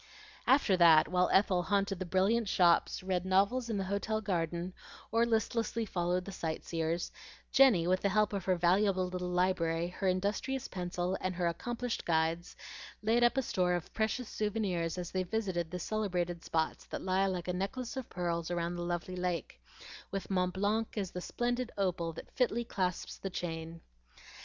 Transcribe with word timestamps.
After 0.47 0.75
that, 0.77 1.07
while 1.09 1.29
Ethel 1.31 1.61
haunted 1.61 1.99
the 1.99 2.07
brilliant 2.07 2.49
shops, 2.49 3.03
read 3.03 3.23
novels 3.23 3.69
in 3.69 3.77
the 3.77 3.83
hotel 3.83 4.19
garden, 4.19 4.73
or 5.11 5.27
listlessly 5.27 5.85
followed 5.85 6.25
the 6.25 6.31
sight 6.31 6.65
seers, 6.65 7.11
Jenny, 7.51 7.85
with 7.85 8.01
the 8.01 8.09
help 8.09 8.33
of 8.33 8.45
her 8.45 8.55
valuable 8.55 9.05
little 9.07 9.29
library, 9.29 9.89
her 9.89 10.07
industrious 10.07 10.67
pencil, 10.67 11.15
and 11.21 11.35
her 11.35 11.45
accomplished 11.45 12.03
guides, 12.03 12.55
laid 13.03 13.23
up 13.23 13.37
a 13.37 13.43
store 13.43 13.75
of 13.75 13.93
precious 13.93 14.27
souvenirs 14.27 14.97
as 14.97 15.11
they 15.11 15.21
visited 15.21 15.69
the 15.69 15.77
celebrated 15.77 16.43
spots 16.43 16.85
that 16.85 17.03
lie 17.03 17.27
like 17.27 17.47
a 17.47 17.53
necklace 17.53 17.95
of 17.95 18.09
pearls 18.09 18.49
around 18.49 18.75
the 18.77 18.81
lovely 18.81 19.15
lake, 19.15 19.61
with 20.09 20.31
Mont 20.31 20.55
Blanc 20.55 20.97
as 20.97 21.11
the 21.11 21.21
splendid 21.21 21.71
opal 21.77 22.11
that 22.13 22.31
fitly 22.35 22.65
clasps 22.65 23.19
the 23.19 23.29
chain. 23.29 23.81